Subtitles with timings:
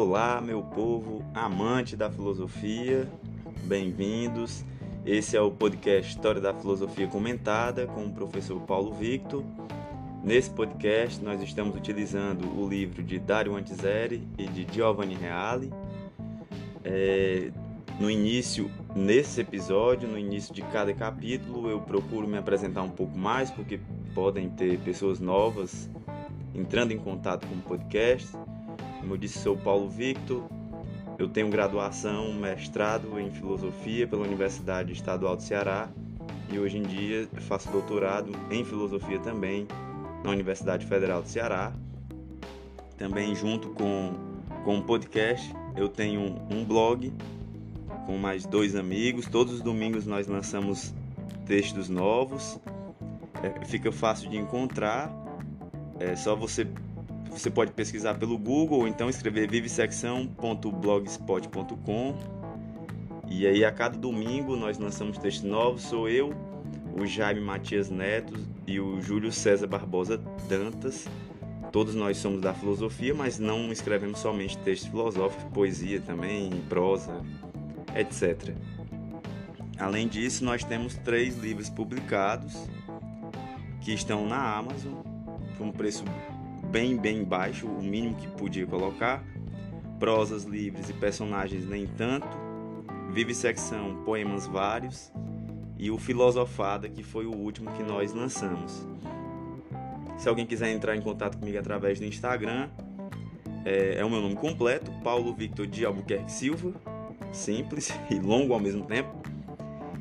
[0.00, 3.08] Olá, meu povo amante da filosofia,
[3.64, 4.64] bem-vindos.
[5.04, 9.42] Esse é o podcast História da Filosofia Comentada com o professor Paulo Victor.
[10.22, 15.72] Nesse podcast, nós estamos utilizando o livro de Dario Antiseri e de Giovanni Reale.
[16.84, 17.50] É,
[17.98, 23.18] no início, nesse episódio, no início de cada capítulo, eu procuro me apresentar um pouco
[23.18, 23.80] mais, porque
[24.14, 25.90] podem ter pessoas novas
[26.54, 28.28] entrando em contato com o podcast.
[29.00, 30.44] Como eu disse, sou Paulo Victor.
[31.18, 35.90] Eu tenho graduação, mestrado em filosofia pela Universidade Estadual do Ceará
[36.50, 39.66] e hoje em dia faço doutorado em filosofia também
[40.24, 41.72] na Universidade Federal do Ceará.
[42.96, 44.28] Também junto com
[44.64, 47.12] com um podcast, eu tenho um blog
[48.04, 49.26] com mais dois amigos.
[49.26, 50.92] Todos os domingos nós lançamos
[51.46, 52.58] textos novos.
[53.42, 55.10] É, fica fácil de encontrar.
[55.98, 56.66] É só você
[57.30, 62.38] você pode pesquisar pelo Google ou então escrever vivesecção.blogspot.com.
[63.30, 65.82] E aí a cada domingo nós lançamos textos novos.
[65.82, 66.32] Sou eu,
[66.98, 68.34] o Jaime Matias Neto
[68.66, 70.16] e o Júlio César Barbosa
[70.48, 71.06] Dantas.
[71.70, 77.22] Todos nós somos da filosofia, mas não escrevemos somente textos filosóficos, poesia também, prosa,
[77.94, 78.54] etc.
[79.78, 82.54] Além disso, nós temos três livros publicados
[83.82, 84.94] que estão na Amazon
[85.56, 86.04] por um preço
[86.70, 89.24] bem, bem baixo, o mínimo que podia colocar.
[89.98, 92.28] Prosas livres e personagens nem tanto.
[93.10, 95.12] Vivissecção, poemas vários.
[95.78, 98.86] E o Filosofada, que foi o último que nós lançamos.
[100.16, 102.68] Se alguém quiser entrar em contato comigo através do Instagram,
[103.64, 106.72] é, é o meu nome completo, Paulo Victor de Albuquerque Silva.
[107.32, 109.10] Simples e longo ao mesmo tempo.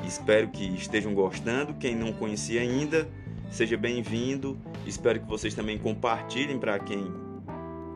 [0.04, 1.74] Espero que estejam gostando.
[1.74, 3.08] Quem não conhecia ainda,
[3.50, 4.58] seja bem-vindo.
[4.86, 7.27] Espero que vocês também compartilhem para quem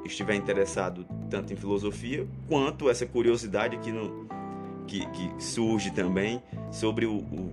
[0.04, 4.26] estiver interessado tanto em filosofia quanto essa curiosidade aqui no,
[4.86, 7.52] que, que surge também sobre o, o,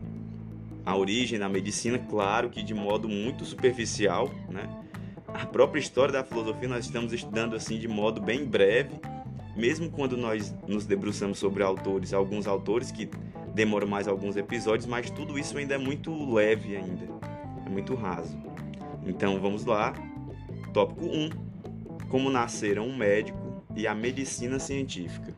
[0.85, 4.67] a origem da medicina, claro que de modo muito superficial, né?
[5.27, 8.99] A própria história da filosofia nós estamos estudando assim de modo bem breve,
[9.55, 13.09] mesmo quando nós nos debruçamos sobre autores, alguns autores que
[13.53, 17.07] demoram mais alguns episódios, mas tudo isso ainda é muito leve ainda,
[17.65, 18.37] é muito raso.
[19.05, 19.93] Então vamos lá,
[20.73, 21.29] tópico 1,
[22.09, 25.33] como nasceram um médico e a medicina científica.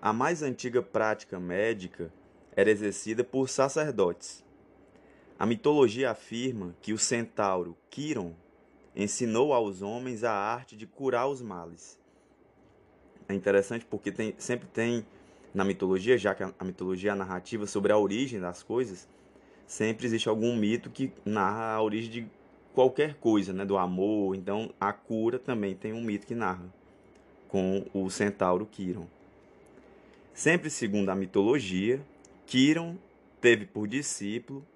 [0.00, 2.12] A mais antiga prática médica
[2.54, 4.44] era exercida por sacerdotes.
[5.38, 8.34] A mitologia afirma que o centauro Quiron
[8.94, 11.98] ensinou aos homens a arte de curar os males.
[13.26, 15.06] É interessante porque tem, sempre tem
[15.54, 19.08] na mitologia, já que a mitologia é a narrativa sobre a origem das coisas,
[19.70, 22.26] sempre existe algum mito que narra a origem de
[22.74, 24.34] qualquer coisa, né, do amor.
[24.34, 26.74] Então, a cura também tem um mito que narra
[27.46, 29.06] com o centauro Quiron.
[30.34, 32.04] Sempre segundo a mitologia,
[32.46, 32.96] Quiron
[33.40, 34.66] teve por discípulo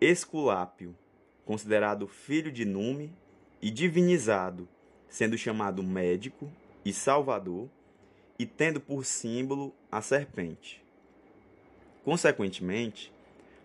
[0.00, 0.96] Esculápio,
[1.44, 3.12] considerado filho de Nume
[3.60, 4.66] e divinizado,
[5.06, 6.50] sendo chamado médico
[6.82, 7.68] e salvador,
[8.38, 10.82] e tendo por símbolo a serpente.
[12.02, 13.12] Consequentemente,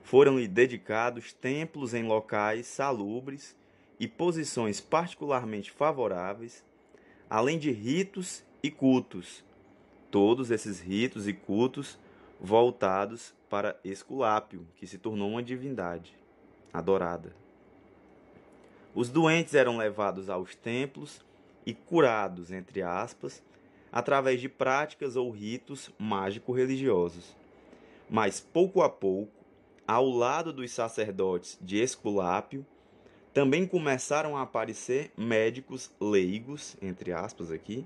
[0.06, 3.56] foram-lhe dedicados templos em locais salubres
[4.00, 6.64] e posições particularmente favoráveis,
[7.28, 9.44] além de ritos e cultos.
[10.12, 11.98] Todos esses ritos e cultos
[12.40, 16.16] voltados para Esculápio, que se tornou uma divindade
[16.72, 17.36] adorada.
[18.94, 21.20] Os doentes eram levados aos templos
[21.66, 23.42] e curados, entre aspas,
[23.92, 27.36] através de práticas ou ritos mágico-religiosos.
[28.08, 29.45] Mas pouco a pouco,
[29.88, 32.66] ao lado dos sacerdotes de Esculápio,
[33.34, 37.86] também começaram a aparecer médicos leigos, entre aspas aqui,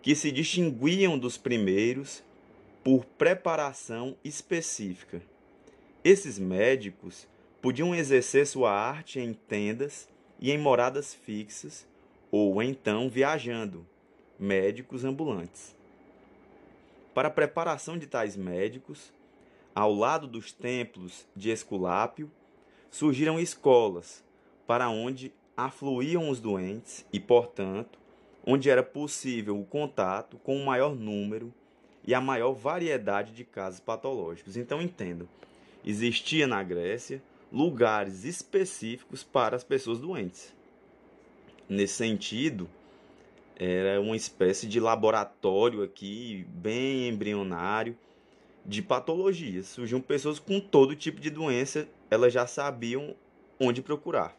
[0.00, 2.24] que se distinguiam dos primeiros
[2.82, 5.22] por preparação específica.
[6.02, 7.28] Esses médicos
[7.60, 10.08] podiam exercer sua arte em tendas
[10.40, 11.86] e em moradas fixas,
[12.30, 13.86] ou então viajando,
[14.38, 15.76] médicos ambulantes.
[17.14, 19.12] Para a preparação de tais médicos,
[19.74, 22.30] ao lado dos templos de Esculápio,
[22.90, 24.22] surgiram escolas
[24.66, 27.98] para onde afluíam os doentes e, portanto,
[28.44, 31.52] onde era possível o contato com o maior número
[32.04, 34.56] e a maior variedade de casos patológicos.
[34.56, 35.28] Então entendo,
[35.84, 37.22] existia na Grécia
[37.52, 40.54] lugares específicos para as pessoas doentes.
[41.68, 42.68] Nesse sentido,
[43.56, 47.96] era uma espécie de laboratório aqui, bem embrionário,
[48.64, 49.66] de patologias.
[49.66, 53.14] Surgiam pessoas com todo tipo de doença, elas já sabiam
[53.58, 54.36] onde procurar.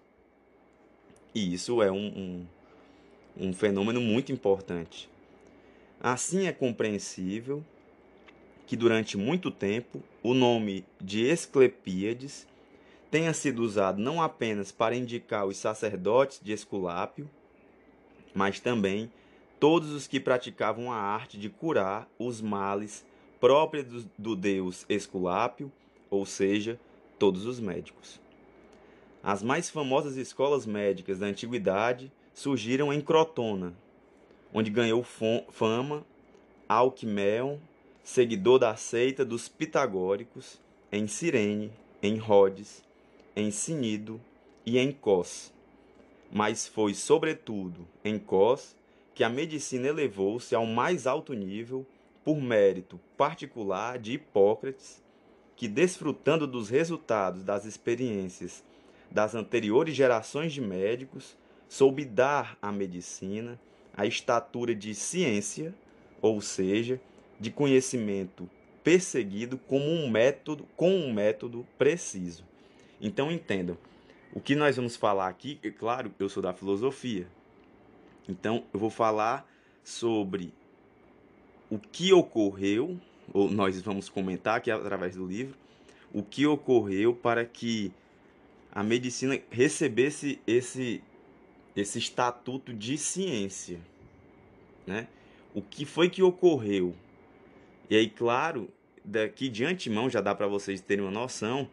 [1.34, 2.46] E isso é um,
[3.38, 5.10] um, um fenômeno muito importante.
[6.00, 7.64] Assim é compreensível
[8.66, 12.48] que durante muito tempo o nome de Esclepíades
[13.10, 17.30] tenha sido usado não apenas para indicar os sacerdotes de Esculápio,
[18.34, 19.12] mas também
[19.60, 23.06] todos os que praticavam a arte de curar os males
[23.44, 25.70] próprios do, do deus Esculápio,
[26.10, 26.80] ou seja,
[27.20, 28.18] todos os médicos.
[29.22, 33.74] As mais famosas escolas médicas da antiguidade surgiram em Crotona,
[34.54, 36.06] onde ganhou fama
[36.70, 37.58] Alquimeon,
[38.02, 41.70] seguidor da seita dos pitagóricos, em Cirene,
[42.02, 42.82] em Rhodes,
[43.36, 44.22] em Sinido
[44.66, 45.52] e em Cos.
[46.32, 48.74] Mas foi, sobretudo, em Cos
[49.14, 51.86] que a medicina elevou-se ao mais alto nível
[52.24, 55.04] por mérito particular de Hipócrates,
[55.56, 58.64] que, desfrutando dos resultados das experiências
[59.12, 61.38] das anteriores gerações de médicos,
[61.70, 63.60] soube dar à medicina
[63.96, 65.74] a estatura de ciência,
[66.22, 67.00] ou seja,
[67.40, 68.50] de conhecimento
[68.84, 72.44] perseguido como um método, com um método preciso.
[73.00, 73.78] Então entendam,
[74.34, 77.28] o que nós vamos falar aqui, é claro, eu sou da filosofia.
[78.28, 79.48] Então eu vou falar
[79.84, 80.54] sobre
[81.74, 83.00] o que ocorreu,
[83.34, 85.56] ou nós vamos comentar aqui através do livro,
[86.14, 87.92] o que ocorreu para que
[88.72, 91.02] a medicina recebesse esse
[91.76, 93.80] esse estatuto de ciência,
[94.86, 95.08] né?
[95.56, 96.94] O que foi que ocorreu?
[97.90, 98.70] E aí, claro,
[99.04, 101.68] daqui de antemão já dá para vocês terem uma noção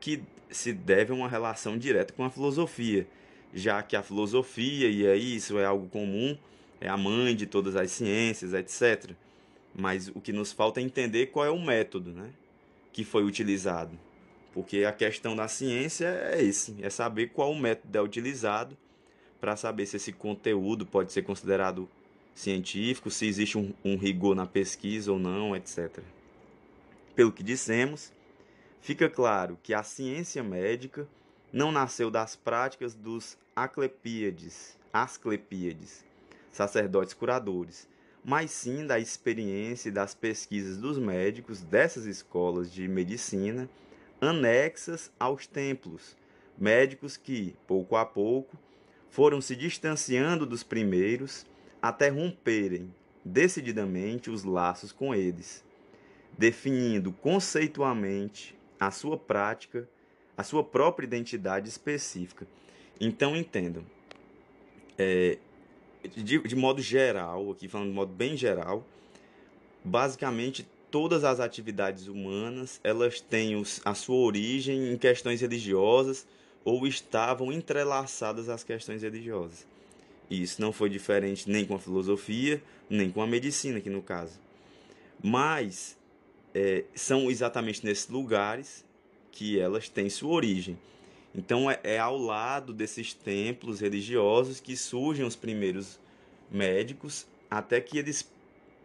[0.00, 3.06] que se deve a uma relação direta com a filosofia,
[3.52, 6.38] já que a filosofia, e aí isso é algo comum,
[6.80, 9.14] é a mãe de todas as ciências, etc.
[9.74, 12.30] Mas o que nos falta é entender qual é o método né,
[12.92, 13.98] que foi utilizado.
[14.52, 18.76] Porque a questão da ciência é esse, é saber qual método é utilizado
[19.40, 21.88] para saber se esse conteúdo pode ser considerado
[22.34, 26.00] científico, se existe um, um rigor na pesquisa ou não, etc.
[27.14, 28.12] Pelo que dissemos,
[28.80, 31.08] fica claro que a ciência médica
[31.52, 34.76] não nasceu das práticas dos Asclepíades,
[36.50, 37.86] sacerdotes curadores,
[38.24, 43.68] mas sim da experiência e das pesquisas dos médicos dessas escolas de medicina
[44.20, 46.16] anexas aos templos,
[46.56, 48.56] médicos que, pouco a pouco,
[49.10, 51.44] foram se distanciando dos primeiros
[51.80, 55.64] até romperem decididamente os laços com eles,
[56.38, 59.88] definindo conceitualmente a sua prática,
[60.36, 62.46] a sua própria identidade específica.
[63.00, 63.84] Então entendam,
[64.96, 65.38] é,
[66.08, 68.84] de, de modo geral, aqui falando de modo bem geral,
[69.84, 76.26] basicamente todas as atividades humanas elas têm os, a sua origem em questões religiosas
[76.64, 79.66] ou estavam entrelaçadas às questões religiosas.
[80.30, 84.02] E isso não foi diferente nem com a filosofia, nem com a medicina, aqui no
[84.02, 84.38] caso.
[85.22, 85.96] Mas
[86.54, 88.84] é, são exatamente nesses lugares
[89.30, 90.78] que elas têm sua origem.
[91.34, 95.98] Então é, é ao lado desses templos religiosos que surgem os primeiros
[96.50, 98.30] médicos, até que eles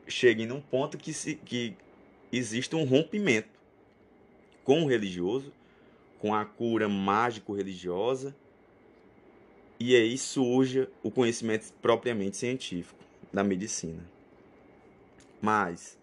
[0.07, 1.75] cheguem num ponto que, se, que
[2.31, 3.49] existe um rompimento
[4.63, 5.51] com o religioso,
[6.19, 8.35] com a cura mágico-religiosa,
[9.79, 12.99] e aí surge o conhecimento propriamente científico
[13.31, 14.03] da medicina.
[15.41, 15.97] Mas,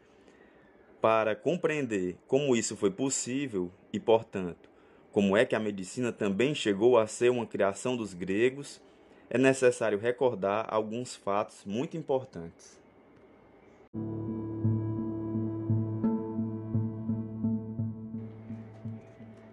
[1.00, 4.70] para compreender como isso foi possível e, portanto,
[5.14, 8.82] como é que a medicina também chegou a ser uma criação dos gregos,
[9.30, 12.82] é necessário recordar alguns fatos muito importantes.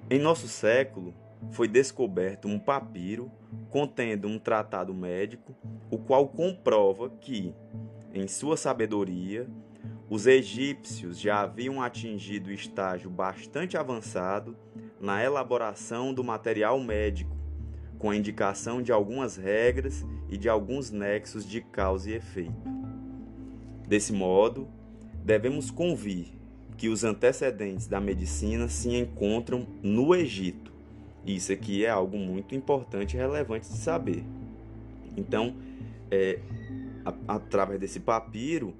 [0.10, 1.13] Em nosso século,
[1.51, 3.32] foi descoberto um papiro
[3.70, 5.56] contendo um tratado médico,
[5.91, 7.53] o qual comprova que,
[8.12, 9.48] em sua sabedoria,
[10.10, 14.58] os egípcios já haviam atingido estágio bastante avançado
[15.01, 17.36] na elaboração do material médico,
[17.98, 22.53] com a indicação de algumas regras e de alguns nexos de causa e efeito.
[23.88, 24.67] Desse modo,
[25.24, 26.27] devemos convir
[26.77, 30.72] que os antecedentes da medicina se encontram no Egito.
[31.25, 34.24] Isso aqui é algo muito importante e relevante de saber.
[35.15, 35.55] Então,
[36.10, 36.39] é,
[37.05, 38.74] a, através desse papiro,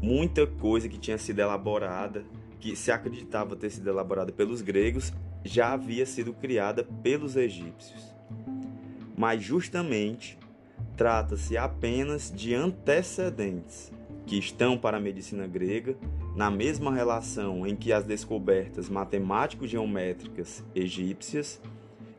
[0.00, 2.24] muita coisa que tinha sido elaborada,
[2.58, 5.12] que se acreditava ter sido elaborada pelos gregos,
[5.48, 8.14] já havia sido criada pelos egípcios.
[9.16, 10.38] Mas justamente
[10.96, 13.90] trata-se apenas de antecedentes
[14.26, 15.96] que estão para a medicina grega
[16.36, 21.60] na mesma relação em que as descobertas matemático-geométricas egípcias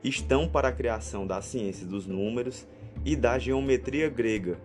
[0.03, 2.67] estão para a criação da ciência dos números
[3.05, 4.59] e da geometria grega,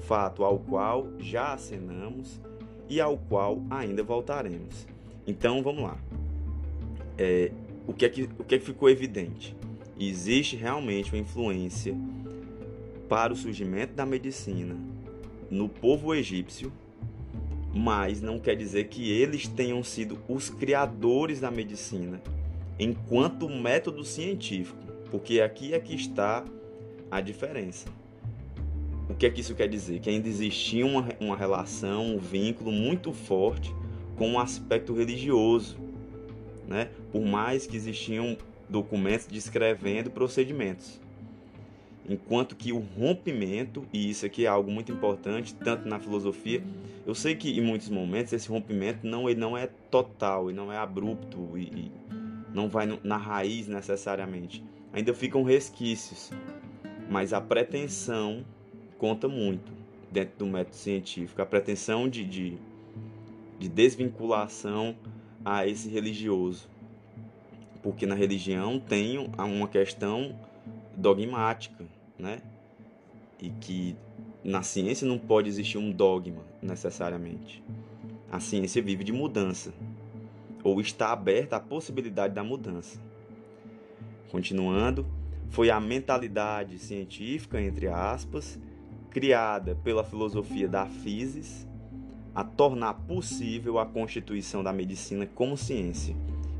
[0.00, 2.40] fato ao qual já acenamos
[2.88, 4.86] e ao qual ainda voltaremos.
[5.26, 5.96] Então vamos lá.
[7.16, 7.52] É,
[7.86, 9.56] o, que é que, o que é que ficou evidente?
[9.98, 11.94] Existe realmente uma influência
[13.08, 14.76] para o surgimento da medicina
[15.50, 16.72] no povo egípcio,
[17.74, 22.22] mas não quer dizer que eles tenham sido os criadores da medicina
[22.78, 24.78] enquanto método científico,
[25.10, 26.44] porque aqui é que está
[27.10, 27.86] a diferença.
[29.08, 30.00] O que é que isso quer dizer?
[30.00, 33.74] Que ainda existia uma, uma relação, um vínculo muito forte
[34.16, 35.76] com o aspecto religioso,
[36.66, 36.90] né?
[37.10, 38.36] por mais que existiam
[38.68, 41.00] documentos descrevendo procedimentos.
[42.08, 46.62] Enquanto que o rompimento, e isso aqui é algo muito importante, tanto na filosofia,
[47.06, 50.72] eu sei que em muitos momentos esse rompimento não, ele não é total, e não
[50.72, 51.92] é abrupto, e, e
[52.52, 54.64] não vai na raiz necessariamente.
[54.92, 56.30] Ainda ficam resquícios,
[57.08, 58.44] mas a pretensão
[58.98, 59.72] conta muito
[60.10, 62.58] dentro do método científico a pretensão de, de,
[63.58, 64.94] de desvinculação
[65.44, 66.68] a esse religioso.
[67.82, 70.38] Porque na religião tem uma questão
[70.96, 71.84] dogmática,
[72.18, 72.40] né?
[73.40, 73.96] E que
[74.44, 77.62] na ciência não pode existir um dogma necessariamente.
[78.30, 79.72] A ciência vive de mudança
[80.62, 83.00] ou está aberta à possibilidade da mudança.
[84.30, 85.06] Continuando,
[85.50, 88.58] foi a mentalidade científica, entre aspas,
[89.10, 91.66] criada pela filosofia da physis
[92.34, 96.16] a tornar possível a constituição da medicina como ciência.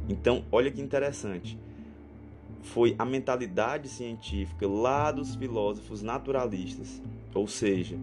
[0.09, 1.59] Então, olha que interessante.
[2.62, 7.02] Foi a mentalidade científica lá dos filósofos naturalistas,
[7.35, 7.99] ou seja,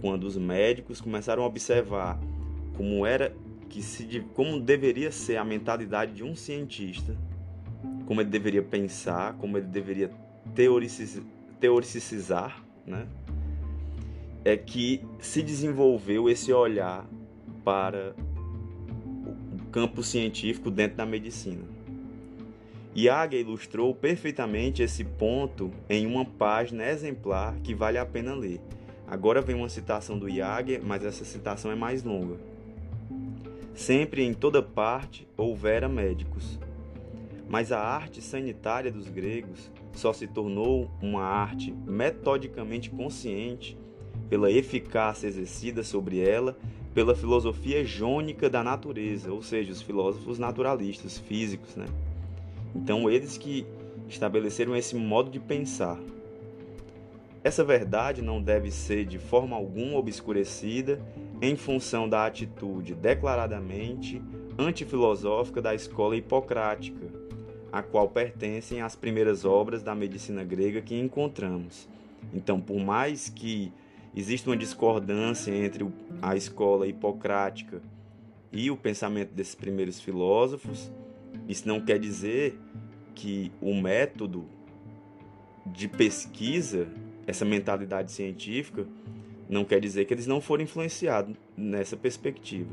[0.00, 2.18] quando os médicos começaram a observar
[2.76, 3.34] como era
[3.68, 7.16] que se como deveria ser a mentalidade de um cientista,
[8.06, 10.10] como ele deveria pensar, como ele deveria
[11.60, 13.06] teoricizar, né?
[14.44, 17.06] É que se desenvolveu esse olhar
[17.64, 18.14] para
[19.52, 21.62] o campo científico dentro da medicina.
[22.96, 28.60] Iaga ilustrou perfeitamente esse ponto em uma página exemplar que vale a pena ler.
[29.06, 32.36] Agora vem uma citação do Iaga, mas essa citação é mais longa.
[33.74, 36.58] Sempre em toda parte houvera médicos.
[37.48, 43.76] Mas a arte sanitária dos gregos só se tornou uma arte metodicamente consciente
[44.30, 46.56] pela eficácia exercida sobre ela
[46.94, 51.86] pela filosofia jônica da natureza, ou seja, os filósofos naturalistas, físicos, né?
[52.74, 53.64] Então, eles que
[54.08, 55.98] estabeleceram esse modo de pensar.
[57.44, 61.00] Essa verdade não deve ser de forma alguma obscurecida
[61.40, 64.20] em função da atitude declaradamente
[64.58, 67.06] antifilosófica da escola hipocrática,
[67.72, 71.88] a qual pertencem as primeiras obras da medicina grega que encontramos.
[72.34, 73.72] Então, por mais que
[74.14, 75.86] existe uma discordância entre
[76.20, 77.80] a escola hipocrática
[78.52, 80.90] e o pensamento desses primeiros filósofos.
[81.48, 82.58] Isso não quer dizer
[83.14, 84.46] que o método
[85.66, 86.88] de pesquisa,
[87.26, 88.86] essa mentalidade científica,
[89.48, 92.70] não quer dizer que eles não foram influenciados nessa perspectiva.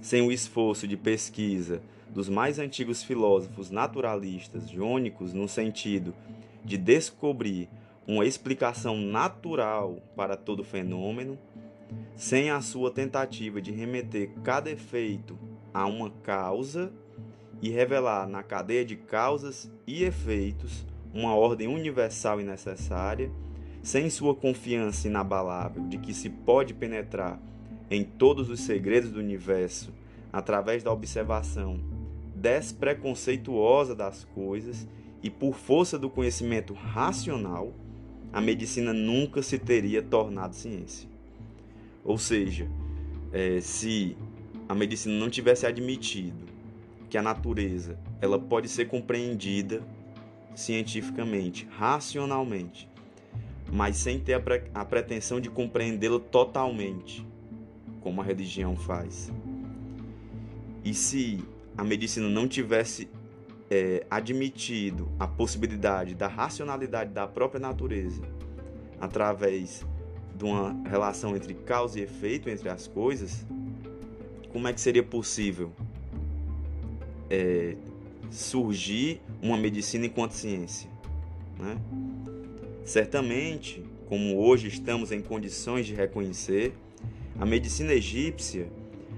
[0.00, 6.14] Sem o esforço de pesquisa dos mais antigos filósofos naturalistas jônicos no sentido
[6.64, 7.68] de descobrir
[8.06, 11.38] uma explicação natural para todo fenômeno,
[12.14, 15.38] sem a sua tentativa de remeter cada efeito
[15.74, 16.92] a uma causa
[17.60, 23.30] e revelar na cadeia de causas e efeitos uma ordem universal e necessária,
[23.82, 27.40] sem sua confiança inabalável de que se pode penetrar
[27.90, 29.92] em todos os segredos do universo
[30.32, 31.80] através da observação
[32.34, 34.86] despreconceituosa das coisas
[35.22, 37.72] e por força do conhecimento racional,
[38.36, 41.08] a medicina nunca se teria tornado ciência.
[42.04, 42.68] Ou seja,
[43.32, 44.14] é, se
[44.68, 46.44] a medicina não tivesse admitido
[47.08, 49.82] que a natureza ela pode ser compreendida
[50.54, 52.86] cientificamente, racionalmente,
[53.72, 57.26] mas sem ter a, pre a pretensão de compreendê-la totalmente,
[58.02, 59.32] como a religião faz.
[60.84, 61.42] E se
[61.74, 63.08] a medicina não tivesse
[63.70, 68.22] é, admitido a possibilidade da racionalidade da própria natureza
[69.00, 69.84] através
[70.34, 73.44] de uma relação entre causa e efeito entre as coisas,
[74.52, 75.72] como é que seria possível
[77.28, 77.76] é,
[78.30, 80.88] surgir uma medicina enquanto ciência?
[81.58, 81.76] Né?
[82.84, 86.72] Certamente, como hoje estamos em condições de reconhecer,
[87.38, 88.68] a medicina egípcia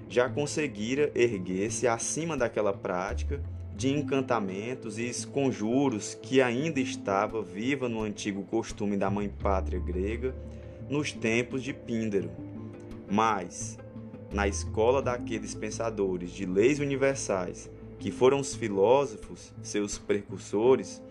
[0.09, 3.43] já conseguira erguer-se acima daquela prática
[3.77, 10.35] de encantamentos e conjuros que ainda estava viva no antigo costume da mãe pátria grega
[10.89, 12.31] nos tempos de Píndaro.
[13.09, 13.79] Mas,
[14.33, 21.03] na escola daqueles pensadores de leis universais que foram os filósofos, seus precursores,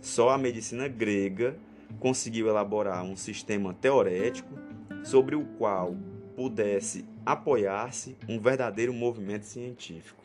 [0.00, 1.56] só a medicina grega
[1.98, 4.54] conseguiu elaborar um sistema teorético
[5.02, 5.96] sobre o qual
[6.36, 10.22] pudesse apoiar-se um verdadeiro movimento científico.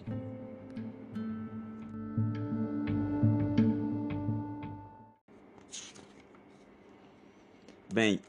[7.91, 8.19] Bem,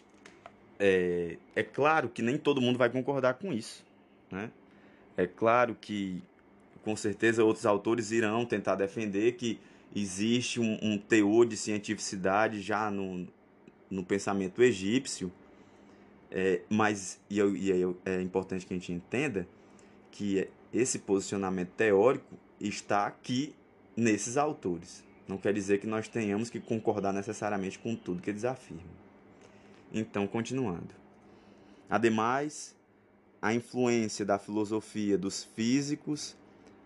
[0.79, 3.85] é, é, claro que nem todo mundo vai concordar com isso.
[4.31, 4.51] Né?
[5.17, 6.23] É claro que,
[6.83, 9.61] com certeza, outros autores irão tentar defender que
[9.95, 13.29] existe um, um teor de cientificidade já no,
[13.91, 15.31] no pensamento egípcio
[16.31, 19.49] é, mas, e, e aí é importante que a gente entenda
[20.11, 23.55] que esse posicionamento teórico está aqui
[23.97, 25.05] nesses autores.
[25.27, 28.85] Não quer dizer que nós tenhamos que concordar necessariamente com tudo que eles afirmam.
[29.93, 30.95] Então, continuando.
[31.89, 32.77] Ademais,
[33.43, 36.37] a influência da filosofia dos físicos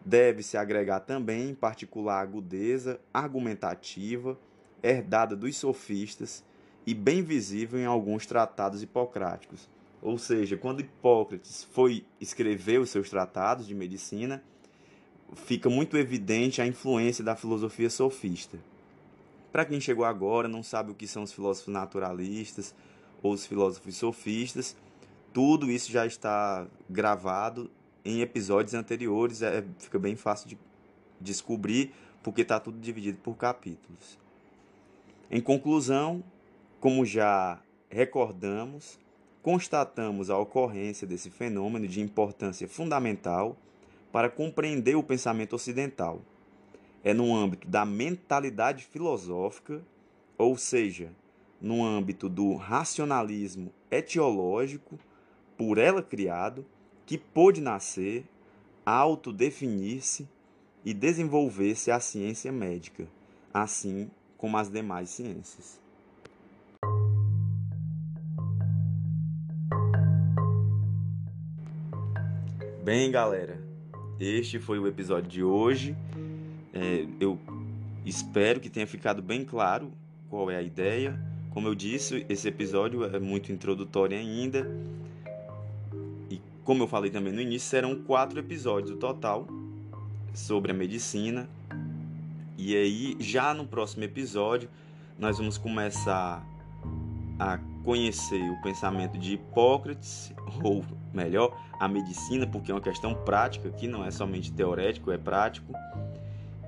[0.05, 4.39] deve se agregar também, em particular, a agudeza argumentativa
[4.83, 6.45] herdada dos sofistas
[6.87, 9.69] e bem visível em alguns tratados hipocráticos.
[10.03, 14.43] Ou seja, quando Hipócrates foi escrever os seus tratados de medicina,
[15.35, 18.59] fica muito evidente a influência da filosofia sofista.
[19.51, 22.75] Para quem chegou agora, não sabe o que são os filósofos naturalistas
[23.23, 24.77] ou os filósofos sofistas,
[25.33, 27.71] tudo isso já está gravado
[28.05, 30.59] em episódios anteriores, é, fica bem fácil de
[31.21, 34.19] descobrir, porque está tudo dividido por capítulos.
[35.31, 36.23] Em conclusão,
[36.85, 39.01] como já recordamos,
[39.41, 43.57] constatamos a ocorrência desse fenômeno de importância fundamental
[44.13, 46.21] para compreender o pensamento ocidental.
[47.03, 49.81] É no âmbito da mentalidade filosófica,
[50.37, 51.11] ou seja,
[51.59, 54.99] no âmbito do racionalismo etiológico,
[55.57, 56.67] por ela criado,
[57.07, 58.27] que pôde nascer,
[58.85, 60.29] autodefinir-se
[60.85, 63.09] e desenvolver-se a ciência médica,
[63.55, 65.83] assim como as demais ciências.
[72.85, 73.59] Bem, galera,
[74.21, 75.97] este foi o episódio de hoje.
[76.71, 77.39] É, eu
[78.05, 79.91] espero que tenha ficado bem claro
[80.29, 81.19] qual é a ideia.
[81.49, 84.71] Como eu disse, esse episódio é muito introdutório ainda.
[86.29, 89.47] E como eu falei também no início, serão quatro episódios no total
[90.35, 91.49] sobre a medicina.
[92.59, 94.69] E aí, já no próximo episódio,
[95.19, 96.47] nós vamos começar
[97.39, 100.33] a conhecer o pensamento de Hipócrates,
[100.65, 105.19] ou melhor, a medicina, porque é uma questão prática, que não é somente teorético, é
[105.19, 105.73] prático,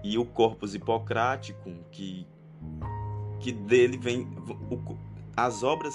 [0.05, 2.27] e o corpus hipocrático, que,
[3.41, 4.29] que dele vem
[4.71, 4.97] o,
[5.37, 5.95] as obras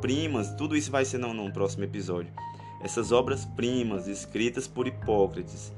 [0.00, 2.32] primas, tudo isso vai ser no, no próximo episódio.
[2.80, 5.72] Essas obras primas escritas por Hipócrates,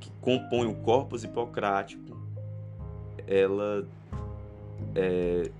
[0.00, 2.16] que compõem o corpus hipocrático,
[3.26, 3.86] ela
[4.94, 5.50] é,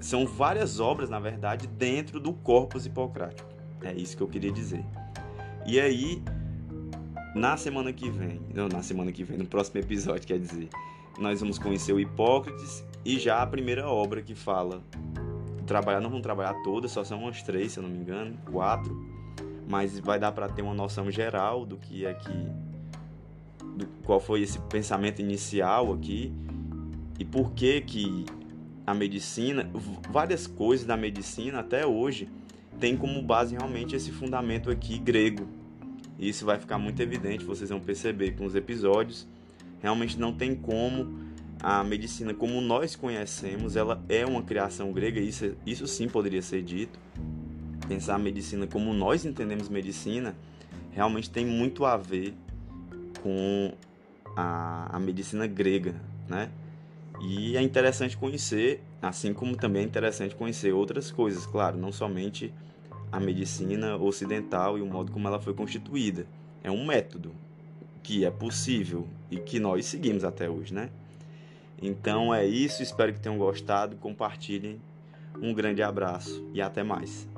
[0.00, 3.48] são várias obras, na verdade, dentro do corpus hipocrático.
[3.82, 4.84] É isso que eu queria dizer.
[5.66, 6.22] E aí,
[7.34, 10.68] na semana que vem, não na semana que vem, no próximo episódio, quer dizer,
[11.18, 14.82] nós vamos conhecer o Hipócrates e já a primeira obra que fala
[15.66, 18.92] trabalhar, não vamos trabalhar todas, só são umas três, se eu não me engano, quatro,
[19.68, 22.32] mas vai dar para ter uma noção geral do que é que
[23.76, 26.32] do, qual foi esse pensamento inicial aqui
[27.18, 28.24] e por que que
[28.90, 29.70] a medicina,
[30.10, 32.28] várias coisas da medicina até hoje
[32.80, 35.46] tem como base realmente esse fundamento aqui grego.
[36.18, 39.28] Isso vai ficar muito evidente, vocês vão perceber com os episódios.
[39.80, 41.20] Realmente não tem como
[41.62, 46.62] a medicina como nós conhecemos, ela é uma criação grega, isso, isso sim poderia ser
[46.62, 46.98] dito.
[47.86, 50.34] Pensar a medicina como nós entendemos medicina
[50.90, 52.34] realmente tem muito a ver
[53.22, 53.72] com
[54.36, 55.94] a, a medicina grega,
[56.28, 56.50] né?
[57.20, 62.52] E é interessante conhecer, assim como também é interessante conhecer outras coisas, claro, não somente
[63.12, 66.26] a medicina ocidental e o modo como ela foi constituída.
[66.62, 67.32] É um método
[68.02, 70.90] que é possível e que nós seguimos até hoje, né?
[71.80, 74.80] Então é isso, espero que tenham gostado, compartilhem.
[75.40, 77.28] Um grande abraço e até mais.